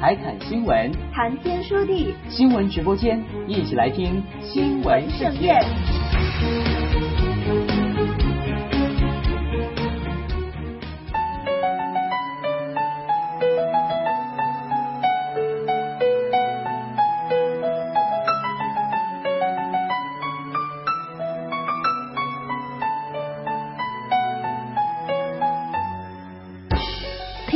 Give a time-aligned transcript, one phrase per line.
[0.00, 6.71] 海侃新闻，谈天说地，新闻直播间，一起来听新闻盛宴。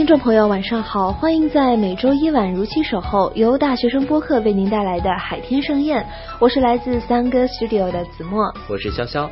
[0.06, 1.10] 听众朋友，晚上好！
[1.10, 6.06] 欢迎在每周一晚如期守候，由大学生播客为您带来的海天盛宴。
[6.38, 9.28] 我是来自三哥 Studio 的子墨，我是潇潇。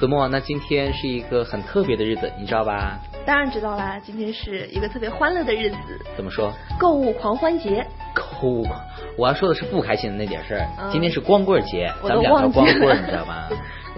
[0.00, 2.98] 子墨，那今天是一个很特别的日子，你知道吧？
[3.24, 5.76] 当然知道啦，今天是一个特别欢乐的日子。
[6.16, 6.52] 怎么说？
[6.76, 7.86] 购物狂欢节。
[8.12, 8.80] 购物狂，
[9.16, 10.90] 我要说的是不开心的那点事儿。
[10.90, 13.46] 今天是光棍节，咱们俩叫光棍，你知道吗？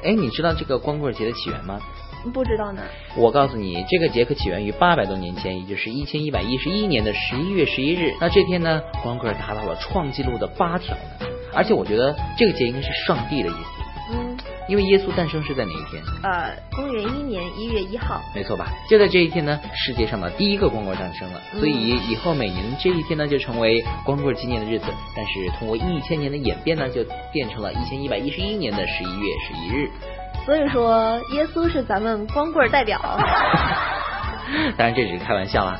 [0.04, 1.78] 哎，你知道这个光棍节的起源吗？
[2.30, 2.82] 不知道呢。
[3.16, 8.14] 我告诉你，这个节可起源于八百多年前，也就是一千一百一十一年的十一月十一日。
[8.20, 11.26] 那这天呢，光棍达到了创纪录的八条呢。
[11.54, 14.14] 而且我觉得这个节应该是上帝的意思。
[14.14, 14.36] 嗯。
[14.68, 16.00] 因为耶稣诞生是在哪一天？
[16.22, 18.22] 呃，公元一年一月一号。
[18.32, 18.72] 没错吧？
[18.88, 21.40] 就在这一天呢，世界上的第一个光棍诞生了。
[21.58, 24.86] 所以以后每年这一天呢，就成为光棍纪念的日子。
[25.16, 29.90] 但是通过一千年的演变呢，就变成了一千一百一十一年的十一月十一日。
[30.44, 32.98] 所以说，耶稣是咱们光棍代表。
[34.76, 35.78] 当然，这只是开玩笑啊。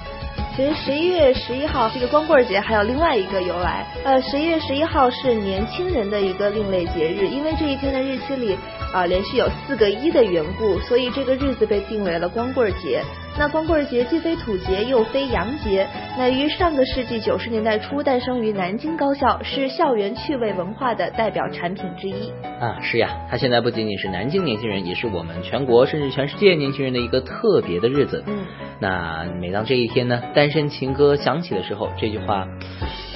[0.54, 3.86] 其实十一月十一号这个光棍节还有另外一个由来。
[4.04, 8.56] 呃，十一月十一号是年轻人的一个另类节日，因为这一天的日期里
[8.92, 13.02] 啊连续有四个一的缘故，所以这个日子被定为了光棍节。
[13.38, 15.86] 那光棍节既非土节又非洋节，
[16.18, 22.30] 乃于上个世纪九十年代初诞生于南京高校，是校园趣味文化的代表产品之一。
[22.60, 28.22] 啊，是呀，它现在不仅仅是南京年轻人，也是我们全国甚至全世界年轻人的一个特别的日子。
[28.26, 28.44] 嗯，
[28.78, 32.46] 那每当这一天呢，单身情歌响起的时候，这句话，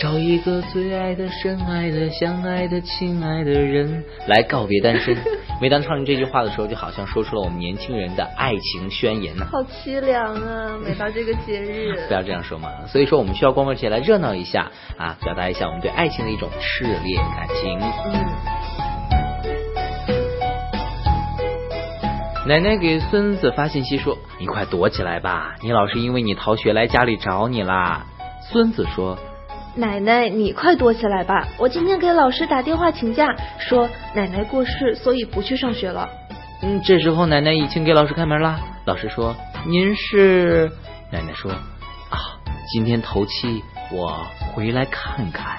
[0.00, 5.14] 找一个最爱的、深爱的、相爱的、亲爱的人来告别单身。
[5.58, 9.46] 每当唱这句话的时候，就好像说出了我们年轻人的爱情宣言呢。
[9.50, 10.76] 好凄凉啊！
[10.84, 12.68] 每到这个节日， 不要这样说嘛。
[12.88, 17.80] 所以说，我们需要光棍节来热闹一下啊，表达一下我们对爱情的一种炽烈感情。
[17.80, 18.12] 嗯。
[22.46, 28.04] 奶奶给孙子发信息说：“你快躲起来吧，你老师因为你逃学来家里找你啦。”
[28.52, 29.18] 孙子说
[29.76, 33.28] ：“奶奶，你快躲起来吧，我今天给老师打电话请假，
[33.58, 36.08] 说奶奶过世，所以不去上学了。”
[36.62, 38.58] 嗯，这时候奶奶已经给老师开门啦。
[38.86, 39.36] 老师说。
[39.68, 40.70] 您是
[41.10, 42.38] 奶奶说啊，
[42.72, 45.58] 今天头七，我回来看看。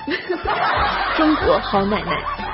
[1.18, 2.47] 中国好奶奶。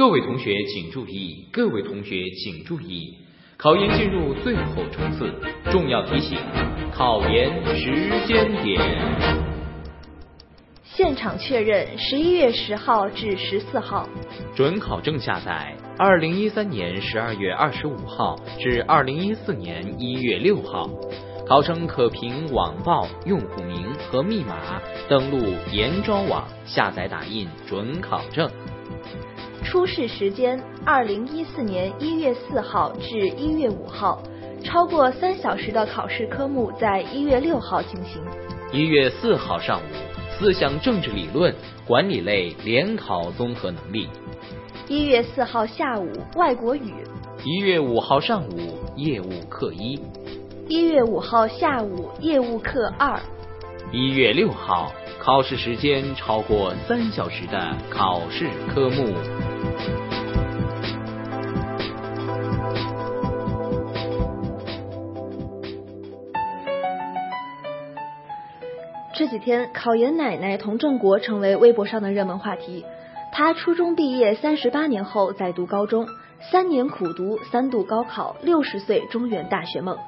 [0.00, 3.18] 各位同学请注意，各位同学请注意，
[3.58, 5.30] 考研进入最后冲刺，
[5.70, 6.38] 重要提醒：
[6.90, 8.80] 考研时间点。
[10.84, 14.08] 现场确认：十一月十号至十四号。
[14.56, 20.88] 准考证下载：二零一三年十二月二十五号至二零一四年一月六号。
[21.46, 28.50] 考生可凭网报用户名和密码登录研招网下载打印准考证。
[29.70, 34.20] 出试时间：二零一四年一月四号至一月五号。
[34.64, 38.20] 超过三小时的考试科目在一月六号进行。
[38.72, 39.82] 一月四号上午。
[40.36, 41.54] 思想政治理论
[41.86, 44.08] 管理类联考综合能力。
[44.88, 46.92] 一月四号下午外国语。
[47.44, 50.00] 一月五号上午业务课一。
[50.66, 53.20] 一月五号下午业务课二。
[53.92, 59.39] 一月六号考试时间超过三小时的考试科目。
[69.12, 72.86] 这几天，考研奶奶童正国成为微博上的热门话题。
[73.32, 76.06] 他初中毕业三十八年后再读高中，
[76.50, 79.98] 三年苦读，三度高考，六十岁中原大学梦。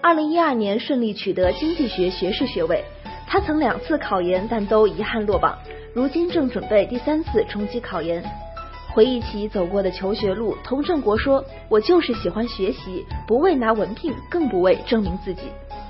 [0.00, 2.82] 二零一二年顺利取得经济学学士学位。
[3.26, 5.58] 他曾两次考研，但都遗憾落榜。
[5.94, 8.24] 如今正准备第三次冲击考研。
[8.92, 15.44] 回忆起走过的求学路，童振国说：“我就是喜欢学习，不为拿文凭，更不为证明自己。”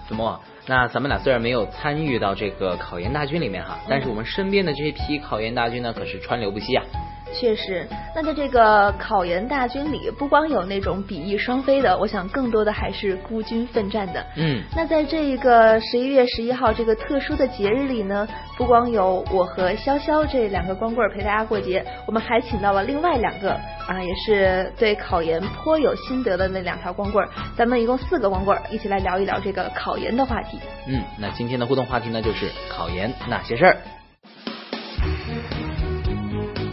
[0.08, 0.40] 子墨。
[0.68, 6.84] 那咱们俩虽然没有参与到这个考研大军里面哈，但是我们身边的这批考研大军呢，可是川流不息啊。
[7.32, 14.24] 确实，那在这个考研大军里，不光有那种比翼双飞的，我想更多的还是孤军奋战的。
[14.36, 23.52] 嗯，那在这一个十一月十一号这个特殊的节日里呢，不光有我和潇潇这两个光棍陪大家过节，我们还请到了另外两个
[23.88, 27.26] 啊，也是对考研颇有心得的那两条光棍，
[27.56, 30.58] 咱们一共四个光棍，一起来聊一聊这个考研的话题。
[30.86, 33.76] 嗯，那今天的互动话题呢，就是考研那些事儿。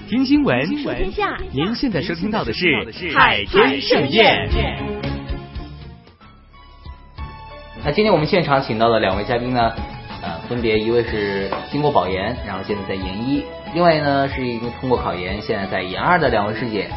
[0.10, 1.38] 听新闻，说天下。
[1.52, 2.66] 您现在收听到的是
[3.16, 4.50] 《海天盛宴》。
[7.86, 9.72] 那今天我们现场请到的两位嘉宾呢，
[10.24, 13.44] 呃，分别一位是经过保研，然后现在在研一；
[13.76, 16.90] 另外呢是已经通过考研，现在在研二的两位师姐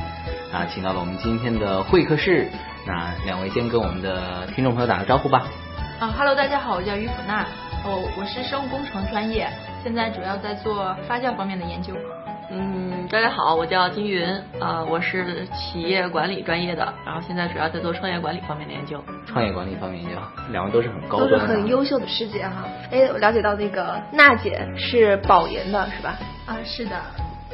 [0.50, 2.48] 啊，请到了我们今天的会客室。
[2.86, 5.46] 那两位先跟我们的听众朋友打个招呼吧。
[6.00, 7.42] 啊哈喽，大家好，我叫于普娜，
[7.84, 9.50] 哦，我是生物工程专业，
[9.82, 11.92] 现在主要在做发酵方面的研究。
[12.54, 14.28] 嗯，大家好，我叫金云，
[14.60, 19.02] 呃，我是企业管理专业的，然后现在主要在做创业管理方面的研究。
[19.26, 20.18] 创业管理方面研究，
[20.50, 22.68] 两位都是很高都是，很优秀的师姐哈。
[22.90, 26.18] 哎，我了解到那个娜姐是保研的是吧？
[26.44, 27.00] 啊，是的，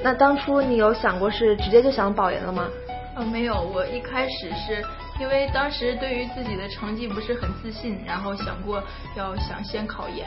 [0.02, 2.66] 那当初你有想过是直接就想保研了吗？
[3.14, 4.84] 呃，没有，我一开始是
[5.20, 8.82] 因为当时对于自己的成绩不是很自信，然后想过
[9.16, 10.26] 要想先考研，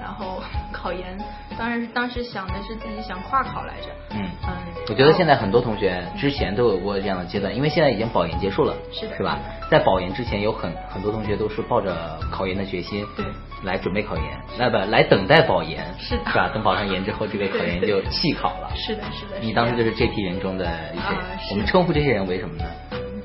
[0.00, 0.42] 然后
[0.72, 1.18] 考研，
[1.58, 3.88] 当然是当时想的是自己想跨考来着。
[4.10, 4.56] 嗯嗯，
[4.88, 9.38] 我觉得现在很多同学之前都有过这样的阶段，因为现在已经保研结束了，是的是吧？
[9.70, 13.24] 在保研之前，有很很多同学都是抱着考研的决心，对，
[13.62, 14.24] 来准备考研，
[14.58, 16.48] 那不来等待保研，是的是吧？
[16.52, 18.70] 等保上研之后，这个考研就弃考了。
[18.74, 19.38] 是的，是的。
[19.40, 20.64] 你当时就是这批人中的
[20.94, 21.04] 一些
[21.50, 22.64] 我们称呼这些人为什么呢？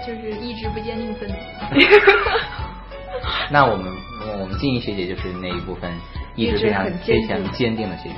[0.05, 1.35] 就是意志不坚定分子。
[3.49, 3.91] 那我们
[4.39, 5.91] 我们静怡学姐就是那一部分
[6.35, 8.15] 意志非常坚非常坚定的学姐。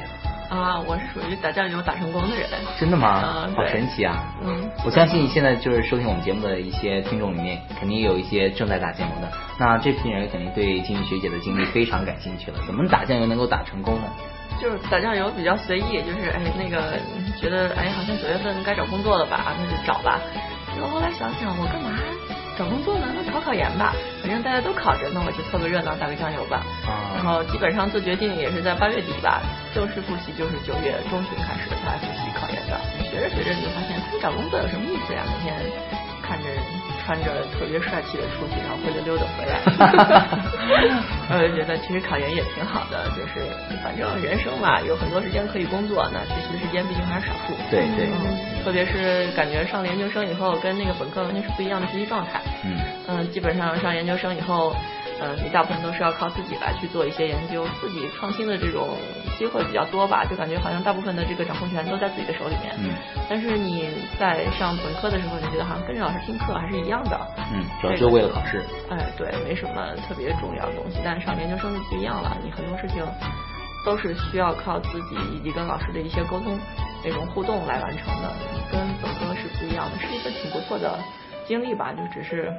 [0.50, 2.48] 啊，我是属于打酱油打成功的人。
[2.80, 3.20] 真的吗？
[3.20, 4.34] 好嗯对神奇啊！
[4.42, 9.30] 嗯我相信现在就是收听我们节目的一些听众里面，肯定有一些正在打酱油的。
[9.60, 12.60] 那这批人肯定对静怡学姐的经历非常感兴趣了。
[12.66, 14.08] 怎么打酱油能够打成功呢？
[14.62, 16.98] 就是打酱油比较随意，就是哎那个
[17.40, 20.20] 觉得哎好像九月份该找工作了吧，那就找吧。
[20.78, 21.90] 然后后来想想，我干嘛
[22.58, 23.06] 找工作呢？
[23.14, 26.66] 那考考研吧，反正大家都考着，那我就凑个热闹打个酱油吧。
[26.86, 29.42] 然啊，后基本上做决定也是在八月底吧，
[29.74, 32.78] 正式复习就是九月中旬开始才复习考研的。
[33.10, 35.22] 学着学着你就发现，他找工作有什么意思呀？
[35.26, 35.54] 每天
[36.22, 36.50] 看着
[37.08, 39.64] 穿着特别帅气的出去，然后灰溜溜的回来。
[41.32, 43.48] 我 就觉得其实考研也挺好的，就是
[43.82, 47.54] 反正人生嘛，有很多时间可以工作，那学习的时间毕竟还是少数。
[47.72, 52.42] 对对，嗯，特别是感觉上了研究生以后，跟那个本科完全是不一样的学习状态。
[52.66, 52.76] 嗯
[53.08, 54.76] 嗯，基本上上研究生以后，
[55.20, 58.90] 嗯，你大部分都是要靠自己来去做一些研究，自己创新的这种
[59.38, 62.76] 机会比较多吧，就感觉好像大部分的这个掌控权都在自己的手里面。
[62.80, 62.92] 嗯
[63.30, 67.20] 但是你在上本科的时候，你觉得好像跟着老师听课还是一样的。
[67.52, 68.64] 嗯，主要就是为了考试。
[68.90, 71.00] 哎，对，没什么特别重要的东西。
[71.04, 73.04] 但是上研究生就不一样了，你很多事情
[73.86, 76.58] 都是需要靠自己以及跟老师的一些沟通
[77.04, 78.32] 那种互动来完成的，
[78.72, 80.98] 跟本科是不一样的，是一个挺不错的
[81.46, 82.54] 经历吧，就只是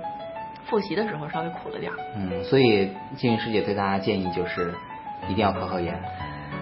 [0.69, 1.99] 复习的时候稍微苦了点儿。
[2.17, 4.75] 嗯，所以静云师姐对大家建议就是
[5.29, 6.01] 一定要考考研。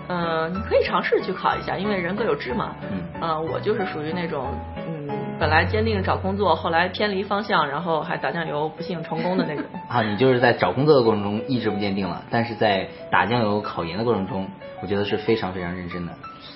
[0.09, 2.77] 嗯，你可以尝试去考一下，因为人各有志嘛。
[2.91, 4.47] 嗯呃，我就是属于那种，
[4.87, 5.09] 嗯，
[5.39, 9.65] 本来坚定找工作，后来偏离方向，然后还打酱油，不幸成功的那种。
[9.89, 14.49] 啊，你就是在找工作的过程中意志不坚定了，但是在打酱油考研的过程中，
[14.83, 16.13] 我觉得是非常非常认真的。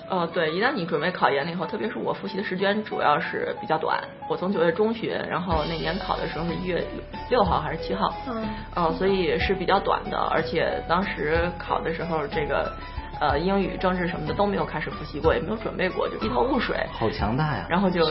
[0.08, 6.84] 呃，对，一旦你准备考研了以后，特别是我复习的时间主要是比较短，我从九月中旬，然后那年考的时候是一月
[7.28, 8.44] 六号还是七号，嗯
[8.74, 12.72] 呃，所以是比较短的，而且当时考的时候这个。
[13.20, 16.74] 呃，英语、政治什么的都没有开始复习过，也没有准备过，就一头雾水。
[16.90, 17.66] 好强大呀！
[17.68, 18.02] 然后就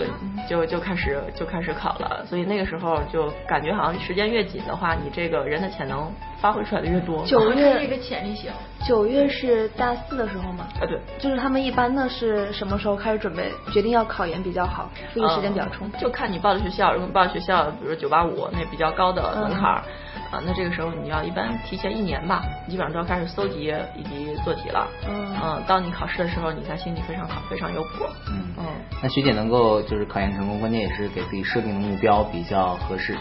[0.47, 7.25] 就就开始就开始考了，所以那个时候就感觉好像时间越紧的话，你这个人的潜能发挥出来的越多。
[7.25, 8.51] 九 月这个潜力型。
[8.87, 10.67] 九月是大四的时候吗？
[10.79, 15.99] 啊，对，就是他们一般呢是什么时候开始准备，决定要考研比较好，复习时间比较充沛。
[15.99, 19.83] 就看你报的学校，如果报的学校，比如九八五那比较高的门槛儿，
[20.31, 24.87] 啊，那这个时候你要一般提前一年吧，基本上都要开始搜集以及做题了。
[25.07, 28.05] 嗯嗯，当你考试的时候，你才心里非常好，非常有谱。
[28.27, 28.65] 嗯嗯，
[29.01, 33.17] 那学姐能够就是考研成功，关键也是给自己设定的目标比较合适。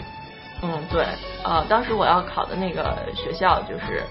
[0.61, 1.05] 嗯，对，
[1.43, 4.03] 呃，当时我要考的那个学校就是，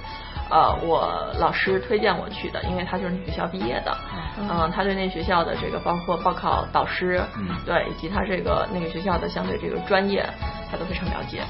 [0.50, 3.94] 呃，我老师推荐我去的，因为他就是那学校毕业的，
[4.40, 10.26] 嗯、他对那学校的这个包括报考导师，嗯对，以及他这个那个学校的相对这个专业，
[10.70, 11.42] 他都非常了解，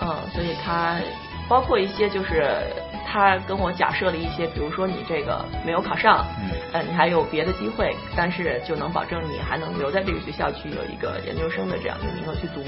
[0.00, 0.96] 嗯、所以他
[1.48, 2.44] 包括一些就是
[3.06, 12.62] 他跟我假设了一些，比如说你这个没有考上，嗯，呃，你还有别的机会，但是就能保证你还能留在这个学校去有一个研究生的这样的名额去读。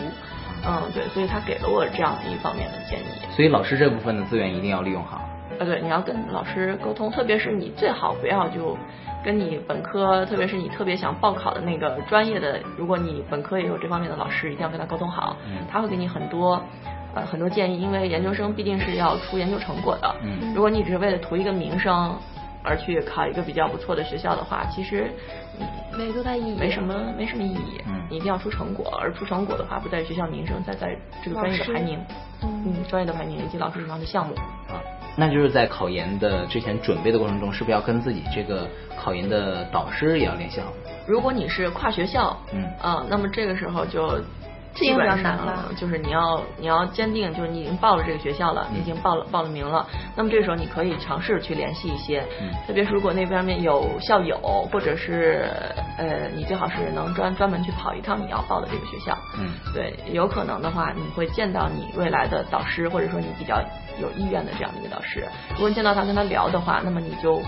[0.66, 3.04] 嗯，对，所以他给了我这样的一方面的建议。
[3.30, 5.28] 所以老师这部分的资源一定要利用好。
[5.58, 8.76] 呃，对，你要跟老师沟通，特别是你最好不要就
[9.25, 16.62] 跟你本科，特别是你特别想报考的那个专业的，如果你本科也有这方面的老师，一定要跟他沟通好，嗯他会给你很多。
[17.14, 20.14] 呃，很多建议，因为研究生必定是要出研究成果的。
[20.22, 22.14] 嗯如果你只是为了图一个名声
[22.62, 25.10] 而去考一个比较不错的学校的话，其实
[25.58, 25.66] 嗯
[25.98, 27.80] 没多大意义，没什么没什么意义。
[27.87, 30.94] 嗯你一定要出成果，而出成果的话，不在于学校名声，在在
[31.25, 31.98] 这个专业的排名，
[32.42, 34.34] 嗯嗯，专业的排名以及老师手上的项目。
[34.68, 34.76] 啊，
[35.20, 40.72] 那就是在考研的之前准备的过程中，是不是要跟自己这个考研的导师也要联系好？
[41.08, 44.22] 如果你是跨学校，嗯啊，那么这个时候就
[44.78, 54.37] 这也比较基本上难了就是你要你要坚定，就是你已经报了这个学校了，你已经报了报了名了，那么这时候你可以尝试去联系一些，嗯特别是如果那边面有校友，
[54.73, 55.50] 或者是
[55.97, 63.61] 呃，你最好是能专专门去跑一趟你要报的这个学校，嗯对，有可能的话，你会见到你未来的导师，或者说你比较
[64.00, 65.26] 有意愿的这样的一个导师。
[65.54, 67.42] 如果你见到他跟他聊的话，那么你就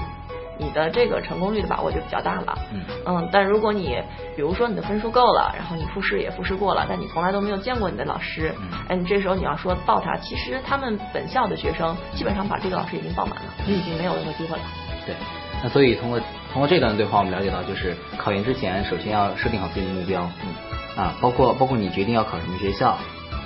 [0.61, 2.59] 你的这个成功率的把握就比较大了。
[2.73, 3.97] 嗯嗯，但如果你
[4.37, 14.63] 比如说你的分数够了，然后你复试也复试过了，但你从来都没有见过你的老师，嗯哎，你这时候你要说报他，其实他们本校的学生基本上把这个老师已经报满了，你已经没有任何机会了。
[15.07, 15.15] 对。
[15.63, 16.19] 那所以通过
[16.53, 22.97] 通过这段对话，我们了解到，就是考研之前，首先要设定好自己的目标，嗯啊，包括包括你决定要考什么学校，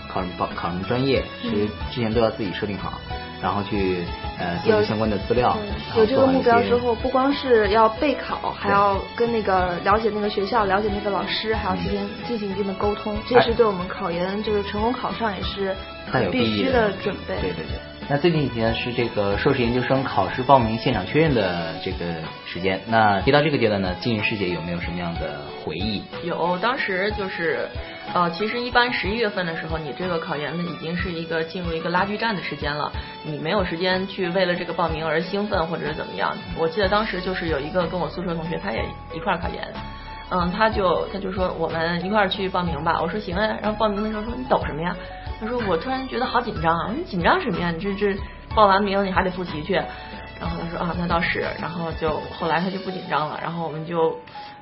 [0.08, 2.92] 考什么报考什么专业，其实之前都要自己设定好，
[3.44, 3.98] 然后去
[4.38, 5.54] 呃搜有集相关的资料，
[5.98, 15.76] 有这个目标之后，不光是要备考，还要跟那个了解那个学校、了解那个老师，还要进行进行一定的沟通，这是对我们考研就是成功考上也是
[16.10, 17.34] 很有必须的准备。
[17.42, 17.76] 对对对。
[18.08, 21.98] 那最近几天是这个硕士研究生考试报名现场确认的这个
[22.46, 22.80] 时间。
[22.86, 26.02] 那提到这个阶段呢，金云师姐有没有什么样的回忆？
[26.22, 27.68] 有，当时就是，
[28.12, 32.92] 呃，其实一般十一月份的时候，你这个考研呢已经是一个进入一个拉锯战的时间了，
[33.24, 36.36] 你没有时间去为了这个报名而兴奋或者是怎么样。
[36.58, 38.84] 我记得当时就是有一个跟我宿舍同学，他也
[39.14, 39.66] 一块儿考研，
[40.30, 44.94] 嗯，他就他就说我们一块儿去报名吧，我说行啊，然后报名的时候说你抖什么呀？
[45.40, 47.72] 他说我突然觉得好紧张啊，你紧张什么呀？
[47.72, 48.16] 你这这
[48.54, 49.80] 报完名你还得复习去。
[50.40, 54.18] 然后他说啊，那倒是，然后就后来他就不紧张了，然后我们就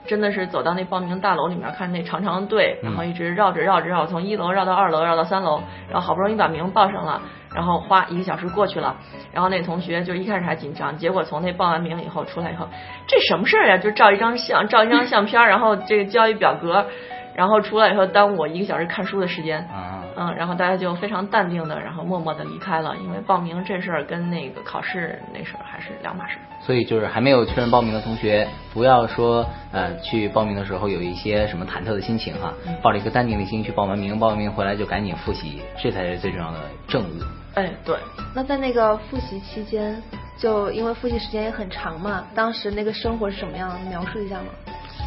[0.06, 7.22] 真的是走到那报名大楼里面，看那长长的队，然后一直绕着绕着绕，从一楼绕到二楼，绕到三楼，然后好不容易把名报上了，
[7.54, 8.96] 然后花一个小时过去了，
[9.32, 12.68] 然后那同学就一开始还紧张，结果从那报完名以后出来以后，
[13.06, 13.78] 这什么事儿呀？
[13.78, 16.86] 就照一张相， 照一张相片，然后这个交一表格，
[17.34, 19.60] 然后出来以后耽误我一个小时看书的时间。
[19.72, 26.38] 啊，嗯，然后大家就非常淡定的，然后默默的离开了，因为报名这事儿跟那个考试那事儿还是两码事。
[26.60, 37.22] 所以就是还没有确认报名的同学，不要说呃去报名的时候有一些什么忐忑的心情哈，嗯抱着一个淡定的心去报完名，报完名回来就赶紧复习，这才是最重要的正务。
[37.54, 37.96] 哎，对，
[38.34, 40.02] 那在那个复习期间，
[40.38, 43.78] 就因为复习时间也很长嘛，当时那个生活是什么样的？
[43.90, 44.46] 描述一下吗？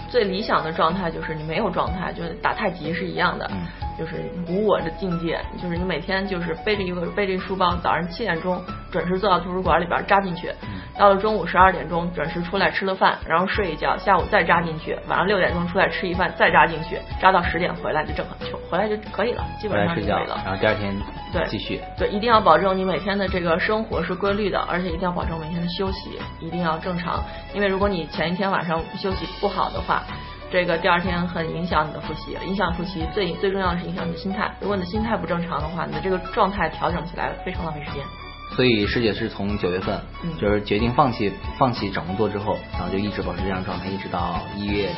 [0.10, 3.66] 最理想的状态就是你没有状态，就是打太极是一样的，嗯
[3.98, 4.16] 就是
[4.48, 8.62] 无我的境界，就是你每天就是背着一个背着一书包，早上七点钟
[8.92, 10.52] 准时坐到图书馆里边扎进去，
[10.98, 20.42] 到了中午十二点钟准时出来吃了饭，然后睡一觉，下午再扎进去，晚上六点钟出来吃一饭，再扎进去，扎到十点回来就正好就回来就可以了，基本上就可以了。
[20.46, 20.94] 然后第二天
[21.32, 21.80] 对继续。
[21.98, 27.24] 对，一定要保证你每天的这个生活是规律的，而且一定要保证每天的休息一定要正常。
[27.54, 30.04] 因为如果你前一天晚上休息不好的话，
[30.52, 34.50] 这个第二天很影响你的复习，影响复习最最重要的是影响你的心态。
[34.62, 38.04] 如果你的心态不正常的话，你的这个状态调整起来非常浪费时间。
[38.56, 44.90] 所以师姐是从九月份，嗯就是决定放弃放弃找工作之后，然后就一直保持这样状态，一直到一月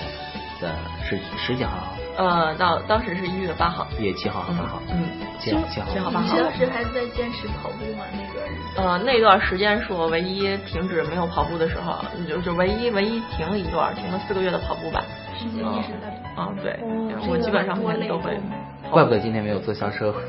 [0.62, 4.82] 的十十几号，呃，到当时是一月八号，一月七号和八号？
[4.90, 5.08] 嗯，
[5.40, 8.04] 七号七号七号八号你当时还在坚持跑步吗？
[8.12, 8.90] 那个？
[8.90, 11.96] 呃，那段时间是我唯一停止没有跑步的时候，
[12.28, 15.04] 就就唯一唯一停了一段，停了四个月的跑步吧。
[15.38, 16.42] 时间一直在跑。
[16.42, 18.38] 啊，对，哦我基本上每天都会。
[18.90, 20.22] 怪不得今天没有坐校车回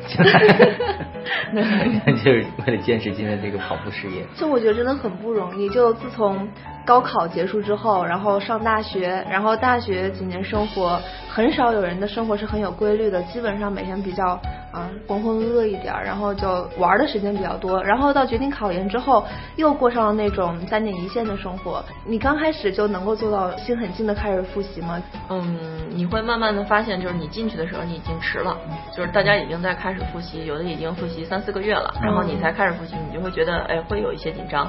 [1.53, 4.27] 来 就是为了坚持今天这个跑步事业。
[4.35, 5.69] 就我觉得真的很不容易。
[5.69, 6.49] 就自从
[6.89, 14.29] 高考结束之后，然后上大学，然后大学几年生活，很少有人的生活是很有规律的，基本上每天比较
[14.73, 17.85] 啊，浑浑噩噩一点，然后就玩的时间比较多。
[17.85, 19.23] 然后到决定考研之后，
[19.57, 21.85] 又过上了那种三点一线的生活。
[22.07, 24.99] 你刚开始就能够做到心很静的开始复习吗？
[25.29, 25.59] 嗯，
[25.91, 28.57] 你会慢慢的发现，就是你进去的时候你已经迟了，
[28.97, 34.67] 就是大家已经在开始复习，有的已经复习三四个月了，然后你才开始复习，你就会觉得哎会有一些紧张。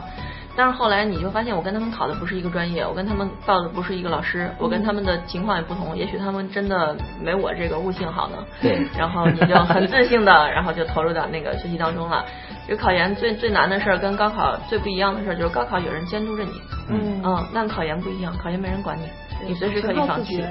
[0.59, 5.95] 但是后来你就发现，我跟他们考的不是一个专业，我跟他们报的不是一个老师，我跟他们的情况也不同。
[5.95, 8.35] 也许他们真的没我这个悟性好呢。
[8.61, 8.85] 对。
[8.97, 12.25] 然后你就很自信的，然后就投入到那个学习当中了。
[12.67, 16.61] 就考研最最难的事儿，跟高考最不一样的事儿，就是高考有人监督着你。
[16.89, 17.21] 嗯。
[17.23, 19.07] 嗯，但考研不一样，考研没人管你，
[19.47, 20.43] 你随时可以放弃。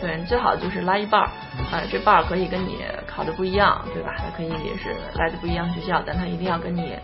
[0.00, 1.28] 对，最好就是拉一半儿，
[1.70, 4.12] 啊，这半儿可以跟你考的不一样，对吧？
[4.18, 6.96] 他可以也是来自不一样学校，但他一定要跟你。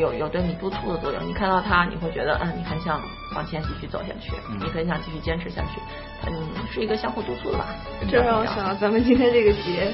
[0.00, 3.00] 有有对你督促的作用，你看到他，你会觉得，嗯，你很想
[3.34, 5.80] 往前继续走下去，你很想继续坚持下去，
[6.26, 6.32] 嗯，
[6.72, 7.66] 是一个相互督促的吧。
[8.10, 9.92] 这让我想到咱们今天这个节，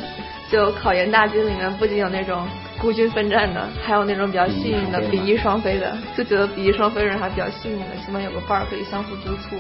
[0.51, 2.47] 就考研大军里面不仅有那种
[2.79, 9.57] 孤军奋战的，还有那种比较幸运的比翼双飞的，就觉得比翼双飞的人还比较幸运的，起码有个伴儿可以相互督促，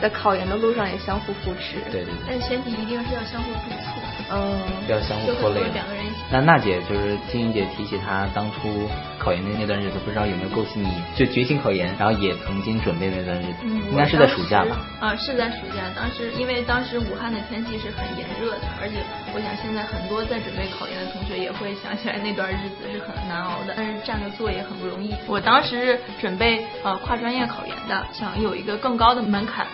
[0.00, 1.78] 在考研的路上也相互扶持。
[1.90, 2.14] 对对对。
[2.28, 4.00] 但前提一定是要相互督促。
[4.32, 4.60] 嗯。
[4.86, 5.60] 不要相互拖累。
[5.74, 6.09] 两个人。
[6.32, 13.54] 那娜姐就是金英姐提起她当初考研的那段日子，不知道有没有勾起你就决心考研，然后也曾经准备那段日子？
[13.64, 14.78] 嗯，应该是在暑假吧？
[15.00, 15.82] 啊，是在暑假。
[15.96, 19.02] 当时因为当时武汉的天气是很炎热的，而且
[19.34, 25.12] 我想现在很多在准备考研的同学也会想起来那段日子是很难熬的，但是占个座也很不容易。
[25.26, 29.66] 我当时准备呃跨专业考研的，想有一个更高的门槛。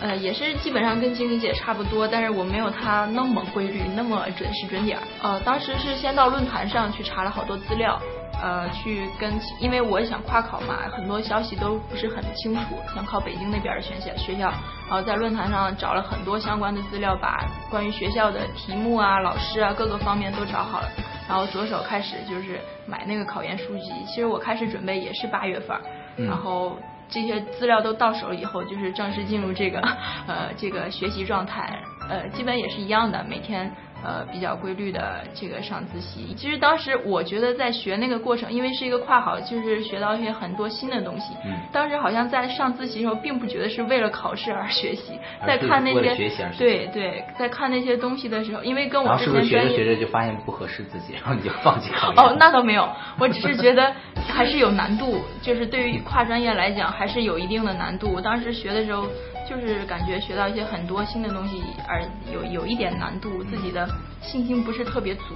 [0.00, 5.02] 呃，也是基本上跟经理姐差不多，但是我没有她那么规律，那么准时准点儿。
[5.22, 8.00] 呃，当时是先到论坛上去查了好多资料，
[8.42, 9.30] 呃，去跟，
[9.60, 14.50] 因为我想跨考嘛，很多消息都不是很清楚，想考北京那边的学校学校，
[14.88, 20.88] 然后在论坛上找了很多相关的资料，把关于学校的题目啊、老师啊各个方面都找好了，
[21.28, 23.92] 然后着手开始就是买那个考研书籍。
[24.06, 25.78] 其实我开始准备也是八月份，
[26.16, 26.78] 然后。
[27.10, 29.80] 这些资料都到手以后，就是正式进入这个
[30.26, 33.70] 呃这个学习状态，呃基本也是一样的，每天。
[34.02, 36.34] 呃，比较规律的这个上自习。
[36.34, 41.34] 其实当时我觉得在学那个过程，因为是一个跨考，就是学到一些很多新的东西。
[41.44, 41.52] 嗯。
[41.72, 52.24] 当时好像在上自习的时候，并不觉得是为了考试而学习，在看那些对对，在看那些东西的时候，因为跟我之前是学着学着就发现不合适自己，然后你就放弃考研？
[52.24, 52.88] 哦，那倒没有，
[53.18, 53.92] 我只是觉得
[54.28, 58.20] 还是有难度，就是对于跨专业来讲，还是有一定的难度。
[58.20, 59.06] 当时学的时候。
[59.50, 63.88] 就是感觉学到一些很多新的东西，而有有一点难度，自己的
[64.22, 65.34] 信心不是特别足。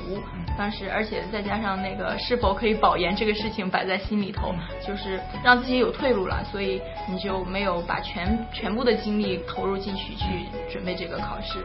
[0.57, 4.55] 当时，而且再加上那个是否可以保研这个事情摆在心里头，
[4.87, 10.25] 就是让自己有退路了，所以你就没有把全全部的精力投入进去去
[10.71, 11.65] 准备这个考试。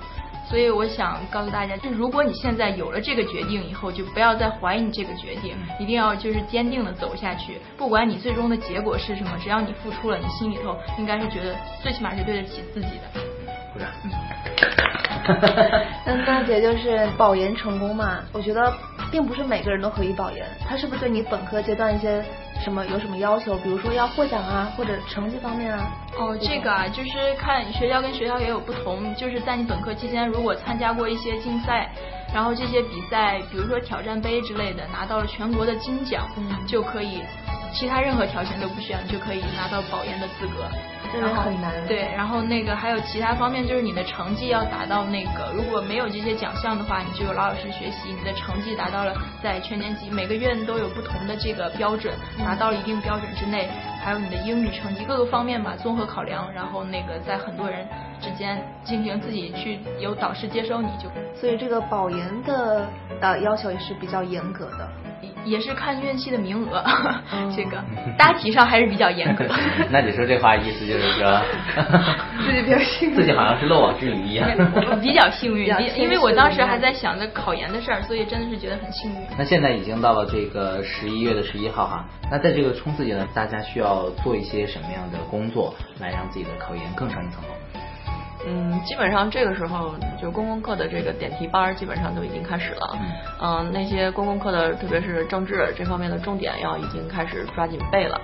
[0.49, 7.59] 所以我想告诉大家，就如果你现在有了这个决定以后，就不要再怀疑你这个决定，一定要就是坚定的走下去。
[7.77, 13.21] 不管你最终的结果是什么，只要你付出了，你心里头应该是觉得最起码是对得起自己的。
[13.73, 13.85] 不是。
[16.03, 18.23] 那大姐就是保研成功嘛？
[18.33, 18.73] 我觉得
[19.11, 22.23] 并不是每个人都可以保研，他是不是对你本科阶段一些？
[22.59, 23.55] 什么有什么要求？
[23.57, 25.91] 比如说要获奖啊，或者成绩方面啊？
[26.17, 29.15] 哦，这个啊，就是看学校跟学校也有不同。
[29.15, 31.89] 就是在你本科期间，如果参加过一些竞赛，
[32.33, 36.27] 然后这些比赛，比如说挑战杯之类的，拿到了全国的金奖，
[36.67, 37.21] 就可以，
[37.73, 40.67] 其他任何条件都不需要，你就可以拿到保研的资格。
[41.11, 41.73] 真的很难。
[41.87, 53.67] 对，然后那个还有其他方面，就是你的成绩要达到那个，如果没有这些奖项的话，你就有老老实学习，你的成绩达到了在全年级每个院都有不同的这个标准，达到了一定标准之内，
[54.03, 57.87] 还有你的英语成绩各个方面吧，综合考量，然后那个在很多人
[58.21, 61.09] 之间进行自己去有导师接收你就。
[61.39, 62.85] 所以这个保研的
[63.19, 64.87] 呃要求也是比较严格的。
[65.49, 66.83] 也是看院系的名额，
[67.55, 67.83] 这个
[68.17, 69.45] 大体上还是比较严格。
[69.89, 71.41] 那你说这话意思就是说，
[72.45, 74.47] 自己比较幸运，自己好像是漏网之鱼一样。
[74.89, 79.17] 我比较幸运，因为我当时还在想着考研的事儿，所以真的是觉得很幸运。
[79.37, 87.49] 那现在已经到了这个十一月的十一号哈，那在这个冲刺阶段，大家需要做一些什么样的工作，来让自己的考研更上一层楼？
[88.45, 92.97] 嗯，基本上这个时候就公共课的这个点题班基本上都已经开始了。
[93.41, 98.19] 嗯，那些公共课的，特别是政治这方面的重点，要已经开始抓紧背了。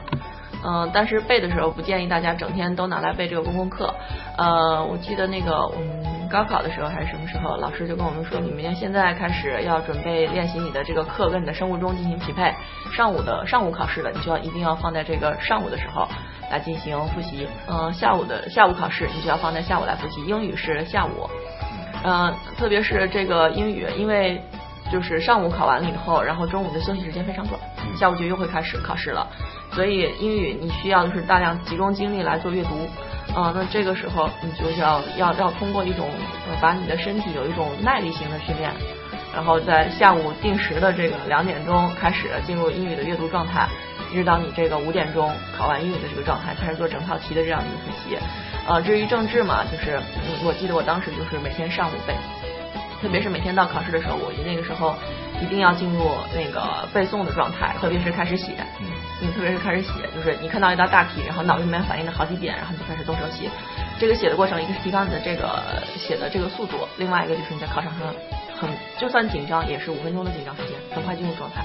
[0.63, 3.93] 嗯，但是背的时候不建议大家整天都拿来背这个公共课。
[4.37, 6.03] 呃，我记得那个嗯
[6.35, 12.53] 高考的时候还是什么时候，老师就跟我们说，你们现在开始要准备练习你的这个课跟你的生物钟进行匹配。
[12.93, 16.05] 上午的上午考试的，你就要一定要放在这个上午的时候。
[16.51, 20.23] 来进行复习，嗯，下午的下午考试你就要放在下午来复习。
[20.25, 21.27] 英语是下午，
[22.03, 24.39] 嗯，特别是这个英语，因为
[24.91, 27.59] 就是上午考完了以后，然后中午的休息时间非常短，
[27.97, 29.25] 下午就又会开始考试了。
[29.71, 32.87] 所以英语你需要的是大量集中精力来做阅读，
[33.33, 36.09] 啊，那这个时候你就要要要通过一种
[36.61, 38.71] 把你的身体有一种耐力型的训练，
[39.33, 43.67] 然后在下午定时的这个两点钟开始进入英语的阅读状态，
[44.11, 48.17] 一直到你这个五点钟考完英语的这个状态，开始做整套题的这样的一个复习。
[48.65, 49.99] 啊，至于政治嘛，就是
[50.45, 52.15] 我记得我当时就是每天上午背，
[53.01, 54.95] 特别是每天到考试的时候，我那个时候
[55.41, 58.53] 一定要进入那个背诵的状态，特别是开始写。
[59.21, 63.49] 你特别是开始写，就是你看到一道大题，然后脑子里面反应了好几点，然后你就开始动手写。
[63.97, 68.13] 这个写的过程，一个是提高你的这个写的这个速度，另外一个就是你在考场上
[68.59, 71.63] 很就算紧张，也是五分钟的紧张时间，很快进入状态。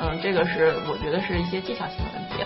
[0.00, 2.44] 嗯，这个是我觉得是一些技巧性的问题。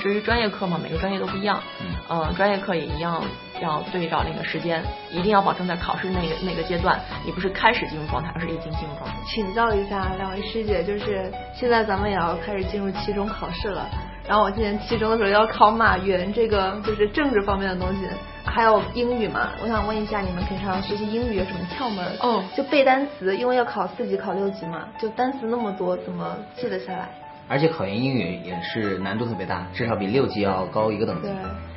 [0.00, 1.62] 至于专业课嘛，每个专业都不一样。
[2.08, 3.22] 嗯，专业课也一样，
[3.60, 9.14] 要对照那个时间，一定要保证在考试那个那个阶段，你不是开始进入状态，而是已经进入状态。
[9.26, 13.86] 请教一下两位师姐，就是现在咱们也要开始进入期中考试了。
[14.26, 18.06] 然后我今年期中的时候要考马原这个就是政治方面的东西，
[18.44, 19.50] 还有英语嘛。
[19.62, 22.06] 我想问一下，你们平常学习英语有什么窍门？
[22.20, 27.08] 哦，就背单词，因为要考四级、考六级嘛，就单词那么多，怎么记得下来？
[27.50, 31.22] 而且考研英语也是难度特别大，至少比六级要高一个等级。
[31.22, 31.32] 对，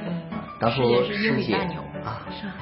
[0.05, 0.21] 嗯，
[0.59, 1.55] 当初师姐
[2.05, 2.21] 啊，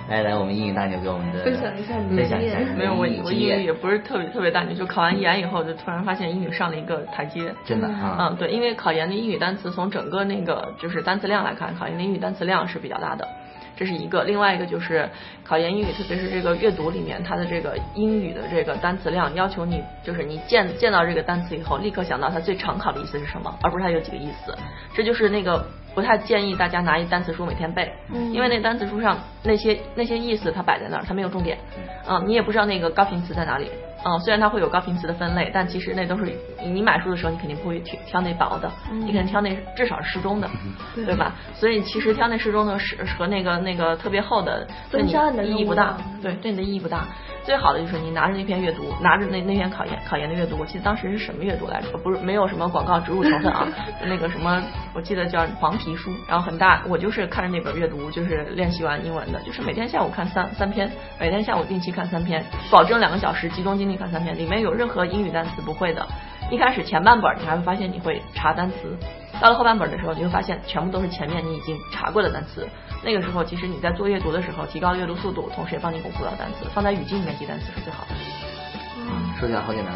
[0.10, 2.58] 来来，我们英语大牛给我们的分享一下分享一下。
[2.78, 7.54] 没有我我英语也不是特别特别大牛，就考完研以后就突然发现英语上了一个台阶。
[7.66, 8.16] 真的啊？
[8.18, 13.28] 嗯，对，因为考研的英语单词从整个那个就是单词量来看，考研的英语单词量是比较大的。
[13.76, 15.10] 这是一个，另外一个就是
[15.44, 24.56] 考研英语，特别是这个阅读里面，它的这个英语的这个单词量，要求你就是你见见到这个单词以后，立刻想到它最常考的意思是什么，而不是它有几个意思。
[24.94, 27.92] 这就是那个不太建议大家拿一单词书每天背，
[28.32, 31.58] 因为那单词书上那些那些意思它摆在那儿，它没有重点，
[32.08, 33.72] 嗯，你也不知道那个高频词在哪里。
[34.04, 36.32] 嗯，虽然它会有高频词的分类，但其实那都是
[36.64, 40.50] 你买书的时候，你肯定不会挑挑那薄的，你肯定挑那至少是适中的，
[40.96, 41.34] 对吧？
[41.54, 45.12] 所以其实挑那适中的是和那个那个特别厚的，对你
[45.54, 47.06] 意义不大，对，对你的意义不大。
[47.44, 51.98] 最好的就是你拿着那篇阅读，拿着那那篇考研考研的阅读，我记得当时是什么阅读来着？
[51.98, 53.68] 不是没有什么广告植入成分啊，
[54.06, 54.62] 那个什么
[54.94, 66.06] 我记得叫黄皮书，然后很大，我就是看着那本阅读，就是练习完英文的，就是每天下午看三三篇，每天下午定期看三篇，保证两个小时集中精力看三篇，里面有任何英语单词不会的，
[66.50, 68.98] 一开始前半本你还会发现你会查单词。
[69.40, 72.68] 到了后半本的时候，你会发现全部都是前面你已经查过的单词。
[73.04, 76.68] 那个时候，其实你在做阅读的时候，提高阅读速度，同时也帮你巩固到单词。
[76.74, 78.16] 放在语境里面记单词是最好的。
[78.98, 79.94] 嗯，说起来好简单。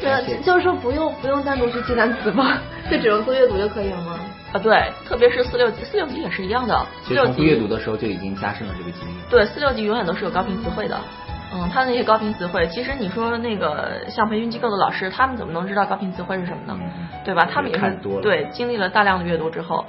[0.00, 2.58] 对，就是说不用不用单独去记单词吗？
[2.90, 4.18] 就只用做阅读就可以了吗？
[4.52, 6.86] 啊，对，特别是四六级，四六级也是一样的。
[7.04, 9.30] 四六级阅读的时候就已经加深了这个记忆。
[9.30, 10.98] 对，四六级永远都是有高频词汇的。
[11.27, 11.27] 嗯，
[11.72, 16.78] 他的那些高频词汇，其实你说那个像培训机构的老师，他们怎么能知道高频词汇是什么呢？
[17.24, 17.48] 对吧？
[17.50, 19.84] 他们也是对经历了大量的阅读之后。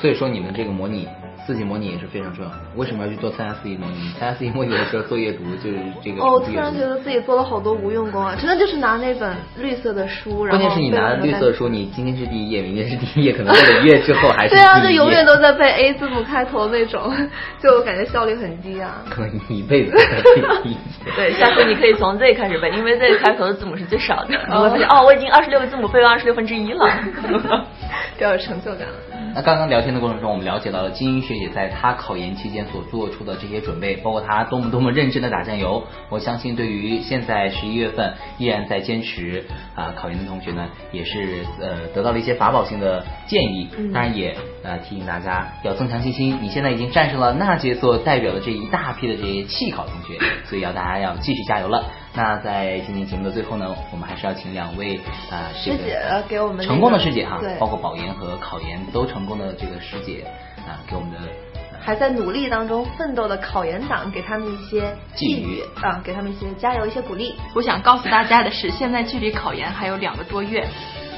[0.00, 1.08] 所以说你们这个模拟。
[1.46, 2.56] 四级模拟也是非常重要的。
[2.76, 4.10] 为什么要去做参加四级模拟？
[4.18, 6.22] 参加四级模拟的时候做阅读，就是这个。
[6.22, 8.34] 哦，突然觉得自己做了好多无用功啊！
[8.34, 14.54] 真的就是拿那本绿色的书，然后关键是你拿绿色的书，你今天是第一页，明天是第一页，可能过了一月之后还是。
[14.54, 17.12] 对啊，就永远都在背 A 字母开头那种，
[17.60, 19.02] 就感觉效率很低啊。
[19.10, 19.92] 可能一辈子
[21.14, 24.28] 对，下次你可以从 Z 开始背，因为 Z 开头的字母是最少的。
[24.30, 26.88] 你会发现，哦，我已经二十六个字母背完二十六分之一了，
[28.16, 28.94] 比较有成就感了。
[29.34, 35.82] 那刚刚聊天的过程中，我们了解到了金英学姐在她考研期间所做出的这些准备，包括她多么多么认真的打酱油。
[36.08, 39.44] 我相信，对于现在十一月份依然在坚持
[39.74, 43.68] 啊考研的同学呢，也是呃得到了一些法宝性的建议。
[43.92, 46.38] 当然也呃提醒大家要增强信心。
[46.40, 51.90] 你现在已经战胜了娜姐所代表的这一大批的这些弃考同学，所以要大家要继续加油了。
[52.16, 55.00] 那在今天节目的最后呢，我们还是要请两位
[55.30, 60.24] 啊师姐给我们成功的师姐哈，包括保研和考研都成功的这个师姐
[60.66, 61.18] 啊，给我们的
[61.80, 67.34] 还在努力当中奋斗的考研党，给他们一些寄语啊，给他们一些加油，一些鼓励。
[67.52, 70.66] 我想告诉大家的是，现在距离考研还有两个多月，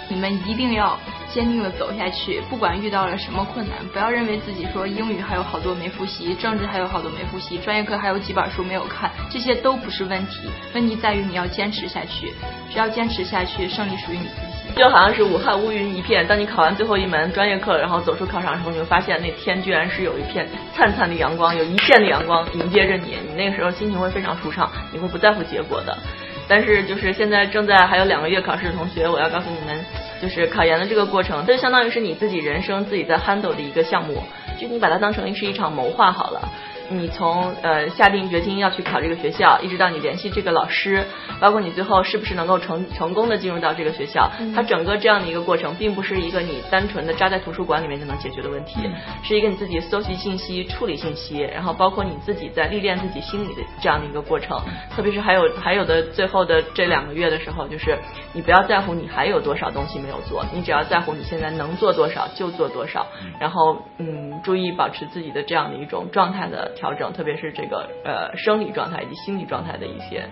[0.09, 0.99] 你们一定要。
[1.33, 12.33] 坚定的走下去，不管遇到了什么困难，不要认为自己说英语还有好多没复习，政治还有好多没复习，专业课还有几本书没有看，这些都不是问题，问题在于你要坚持下去，
[12.71, 14.57] 只要坚持下去，胜利属于你自己。
[14.77, 25.97] 就好像是武汉乌云一片，当你考完最后一门专业课，然后走出考场的时候，你会发现那天居然是有一片灿灿的阳光，有一片的阳光迎接着你，你那个时候心情会非常舒畅，你会不在乎结果的。
[26.49, 29.85] 但是就是现在正在还有两个月考试的同学，我要告诉你们，
[30.21, 34.23] 就是考研的这个过程，就相当于是你自己人生自己在 handle 的一个项目，
[34.59, 36.46] 就你把它当成是一场谋划好了。
[36.89, 41.05] 你从呃下定决心要去考这个学校，一直到你联系这个老师，
[41.41, 48.81] 包括你最后是不是能够成成功的进入到这个学校，它整个这样的一个过程，并不是一个你单纯的扎在图书馆里面就能解决的问题，
[49.23, 54.61] 是一个你自己搜集信息、处理信息，然后包括你自己在历练自己心理的这样的一个过程。
[54.95, 57.99] 特别是还有还有的最后的这两个月的时候，就是
[58.33, 63.07] 你不要在乎你还有多少东西没有做，你只要在乎你现在能做多少就做多少，
[63.41, 70.29] 然后嗯，注意保持自己的这样的一种状态的调整，特别是这个呃生理状态以及心理状态的一些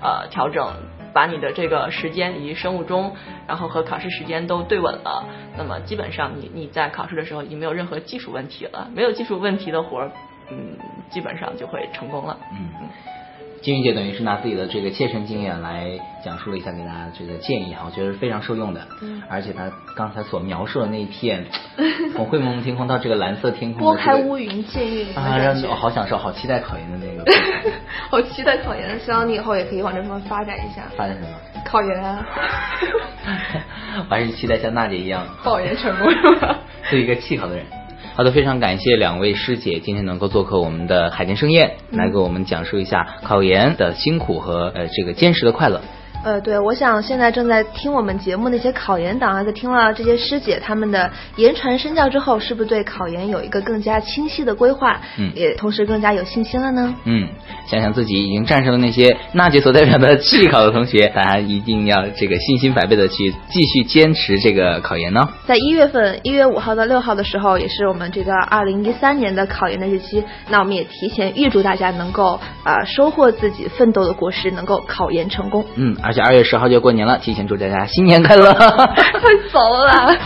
[0.00, 0.72] 呃调整，
[1.12, 3.14] 把你的这个时间以及生物钟，
[3.46, 5.26] 然后和考试时间都对稳了，
[5.58, 10.10] 那么基本上你你在考试的时候已经没有任何技术问题了，没有技术问题的活儿，
[10.50, 10.78] 嗯，
[11.10, 12.38] 基本上就会成功了。
[12.52, 12.88] 嗯嗯。
[13.68, 18.80] 金玉姐等于是拿自己的这个切身经验来讲述了一下给大家这个建议哈，我觉得是非常受用的。
[19.02, 19.22] 嗯。
[19.28, 21.44] 而且她刚才所描述的那一片
[22.16, 27.30] 从灰蒙蒙天空到这个蓝色天空，拨开乌云见月明啊，让我好享受，好期待考研的那个。
[28.08, 30.84] 好期待考研，希望你以后也可以往这方面发展一下。
[30.96, 31.28] 发展什么？
[31.66, 32.24] 考研啊。
[33.98, 36.56] 我还是期待像娜姐一样考研成功是吧？
[36.88, 37.66] 做一个弃考的人。
[38.18, 45.82] 好的，非常感谢两位师姐今天能够做客我们的海淀盛宴，来给我们讲述一下考研的辛苦和呃这个坚持的快乐。
[46.24, 55.00] 呃，对，我想现在正在听我们节目那些考研党啊，在听了这些师姐他们的言传身教之后，是不是对考研有一个更加清晰的规划？
[55.16, 56.94] 嗯，也同时更加有信心了呢？
[57.04, 57.28] 嗯，
[57.66, 65.28] 想想自己已经战胜了那些娜姐所代表的 弃考的同学，大家一定要这个信心百倍的去继续坚持这个考研呢。
[65.46, 70.24] 在一月份，一月五号到六号的时候，也是我们这个二零一三年的考研的日期。
[70.50, 75.64] 那我们也提前预祝大家能够啊收获自己奋斗的果实，能够考研成功。
[75.76, 78.50] 嗯，而且二月十号就要过年了，提前祝大家新年快乐！
[78.56, 79.20] 太
[79.52, 80.16] 早了。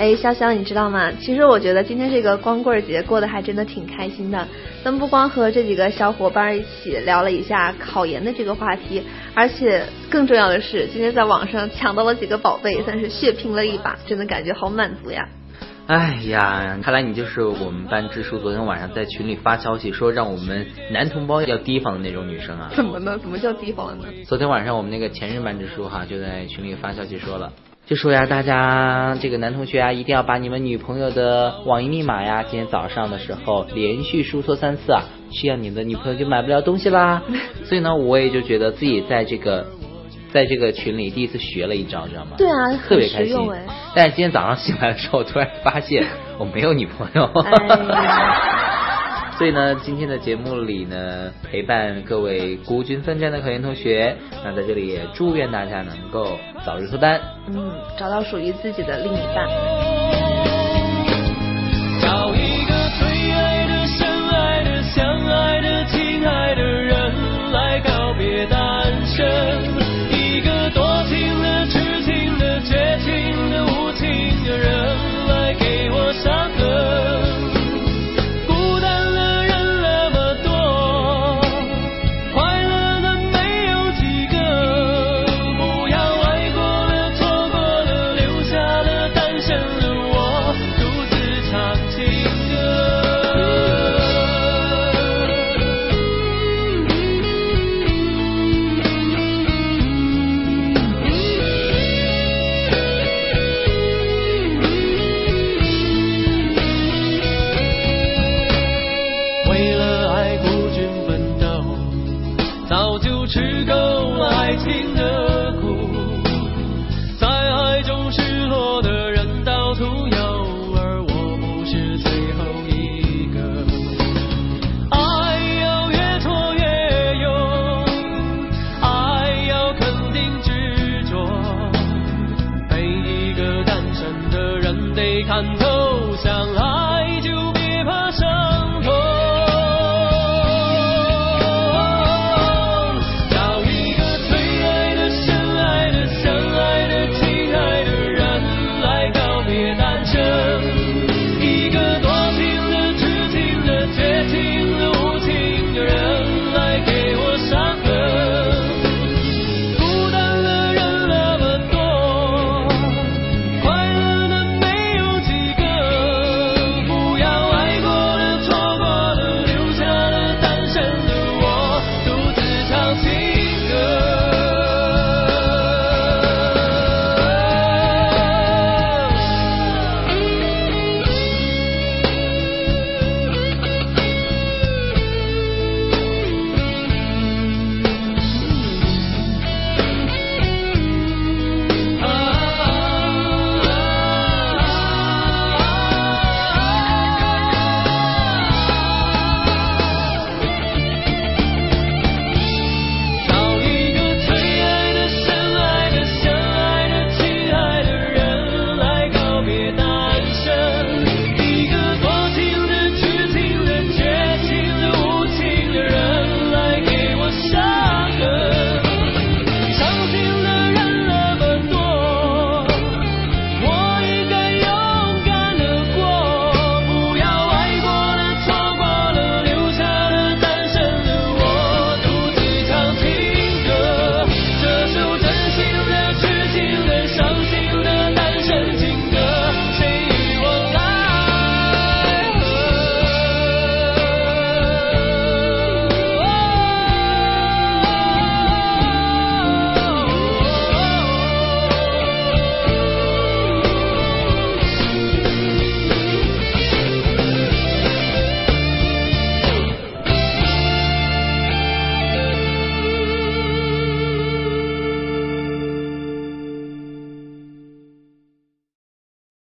[0.00, 1.12] 哎，潇潇，你知道吗？
[1.20, 4.48] 其实我觉得今天这个光棍节过得还真的挺开心的。
[4.82, 9.00] 咱们不光和这几个小伙伴一起聊了一下考研的这个话题，
[9.34, 15.28] 而且更重要的是，今天在网上抢到了几个宝贝，算是血拼了一把，真的感觉好满足呀。
[15.90, 22.70] 哎呀，看来你就是我们班支书昨天晚上在群里发消息说让我们男同胞要提防的那种女生啊？
[22.76, 23.18] 怎么呢？
[23.18, 24.04] 怎么叫提防呢？
[24.24, 27.52] 昨天晚上我们那个前任班支书哈就在群里发消息说了。
[27.86, 37.20] 就说呀，大家这个男同学啊，一定要把你们女朋友的网银密码呀，今天早上的时候连续输错三次啊，这样你的女朋友就买不了东西啦。
[37.66, 39.66] 所以呢，我也就觉得自己在这个
[40.32, 42.32] 在这个群里第一次学了一招，知道吗？
[42.38, 43.36] 对啊，特别开心。
[43.52, 43.62] 哎。
[43.94, 46.06] 但是今天早上醒来的时候，突然发现
[46.38, 47.28] 我没有女朋友。
[49.38, 54.14] 所以呢，今天的节目里呢，陪伴各位孤军奋战的考研同学，
[54.44, 59.99] 那在这里也祝愿大家能够早日脱单，嗯，找到属于自己的另一半。